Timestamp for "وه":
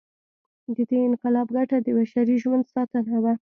3.23-3.33